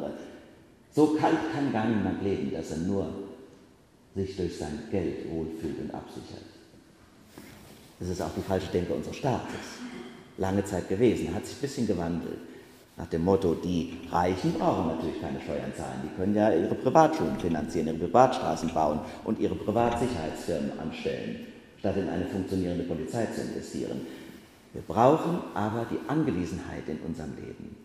So 0.93 1.15
kalt 1.15 1.39
kann 1.53 1.73
gar 1.73 1.87
niemand 1.87 2.23
leben, 2.23 2.53
dass 2.53 2.73
er 2.73 2.79
nur 2.79 3.07
sich 4.15 4.37
durch 4.37 4.59
sein 4.59 4.81
Geld 4.91 5.31
wohlfühlt 5.31 5.79
und 5.81 5.95
absichert. 5.95 6.45
Das 8.01 8.09
ist 8.09 8.21
auch 8.21 8.35
die 8.37 8.43
falsche 8.43 8.73
Denke 8.73 8.95
unseres 8.95 9.17
Staates. 9.17 9.79
Lange 10.39 10.65
Zeit 10.65 10.89
gewesen, 10.89 11.35
hat 11.35 11.47
sich 11.47 11.59
ein 11.59 11.61
bisschen 11.61 11.87
gewandelt. 11.87 12.39
Nach 12.97 13.07
dem 13.07 13.25
Motto, 13.25 13.55
die 13.55 13.99
Reichen 14.11 14.53
brauchen 14.55 14.89
natürlich 14.89 15.21
keine 15.21 15.41
Steuern 15.41 15.73
zahlen. 15.77 16.01
Die 16.05 16.17
können 16.17 16.35
ja 16.35 16.53
ihre 16.53 16.75
Privatschulen 16.75 17.39
finanzieren, 17.39 17.87
ihre 17.87 17.97
Privatstraßen 17.97 18.75
bauen 18.75 19.01
und 19.25 19.39
ihre 19.39 19.55
Privatsicherheitsfirmen 19.55 20.79
anstellen, 20.79 21.47
statt 21.79 21.97
in 21.97 22.09
eine 22.09 22.27
funktionierende 22.27 22.85
Polizei 22.85 23.27
zu 23.27 23.43
investieren. 23.43 24.07
Wir 24.73 24.83
brauchen 24.83 25.39
aber 25.55 25.87
die 25.91 25.99
Angewiesenheit 26.09 26.89
in 26.89 26.99
unserem 27.07 27.35
Leben. 27.37 27.77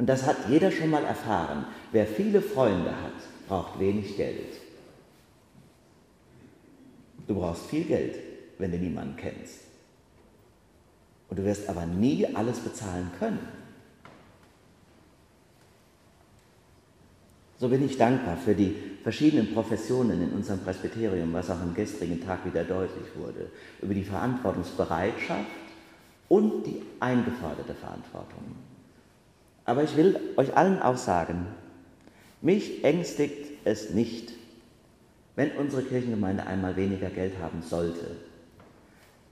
Und 0.00 0.06
das 0.06 0.26
hat 0.26 0.48
jeder 0.48 0.72
schon 0.72 0.88
mal 0.88 1.04
erfahren. 1.04 1.66
Wer 1.92 2.06
viele 2.06 2.40
Freunde 2.40 2.90
hat, 2.90 3.12
braucht 3.46 3.78
wenig 3.78 4.16
Geld. 4.16 4.54
Du 7.28 7.34
brauchst 7.34 7.66
viel 7.66 7.84
Geld, 7.84 8.16
wenn 8.56 8.72
du 8.72 8.78
niemanden 8.78 9.14
kennst. 9.18 9.58
Und 11.28 11.38
du 11.38 11.44
wirst 11.44 11.68
aber 11.68 11.84
nie 11.84 12.26
alles 12.34 12.60
bezahlen 12.60 13.10
können. 13.18 13.46
So 17.58 17.68
bin 17.68 17.84
ich 17.84 17.98
dankbar 17.98 18.38
für 18.38 18.54
die 18.54 18.74
verschiedenen 19.02 19.52
Professionen 19.52 20.22
in 20.22 20.32
unserem 20.32 20.60
Presbyterium, 20.60 21.30
was 21.34 21.50
auch 21.50 21.60
am 21.60 21.74
gestrigen 21.74 22.24
Tag 22.24 22.46
wieder 22.46 22.64
deutlich 22.64 23.04
wurde, 23.16 23.50
über 23.82 23.92
die 23.92 24.04
Verantwortungsbereitschaft 24.04 25.44
und 26.30 26.64
die 26.64 26.80
eingeforderte 27.00 27.74
Verantwortung. 27.74 28.69
Aber 29.70 29.84
ich 29.84 29.96
will 29.96 30.18
euch 30.36 30.56
allen 30.56 30.82
auch 30.82 30.96
sagen, 30.96 31.46
mich 32.42 32.82
ängstigt 32.82 33.52
es 33.64 33.90
nicht, 33.90 34.32
wenn 35.36 35.52
unsere 35.52 35.84
Kirchengemeinde 35.84 36.44
einmal 36.44 36.74
weniger 36.74 37.08
Geld 37.08 37.34
haben 37.40 37.62
sollte. 37.62 38.16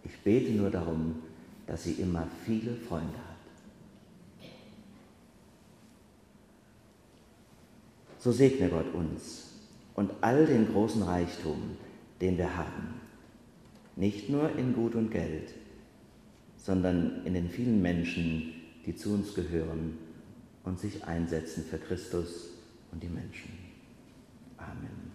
Ich 0.05 0.17
bete 0.21 0.53
nur 0.53 0.71
darum, 0.71 1.17
dass 1.67 1.83
sie 1.83 1.95
immer 1.95 2.29
viele 2.47 2.77
Freunde 2.77 3.19
hat. 3.19 4.49
So 8.21 8.31
segne 8.31 8.69
Gott 8.69 8.95
uns 8.95 9.55
und 9.97 10.13
all 10.21 10.47
den 10.47 10.69
großen 10.69 11.03
Reichtum, 11.03 11.77
den 12.21 12.39
wir 12.39 12.57
haben. 12.57 13.01
Nicht 13.97 14.31
nur 14.31 14.57
in 14.57 14.73
Gut 14.73 14.95
und 14.95 15.11
Geld, 15.11 15.53
sondern 16.57 17.25
in 17.25 17.35
den 17.35 17.51
vielen 17.51 17.83
Menschen, 17.83 18.53
die 18.87 18.95
zu 18.95 19.13
uns 19.15 19.35
gehören 19.35 19.99
und 20.69 20.79
sich 20.79 21.05
einsetzen 21.05 21.65
für 21.65 21.79
Christus 21.79 22.51
und 22.93 23.03
die 23.03 23.09
Menschen. 23.09 23.51
Amen. 24.59 25.08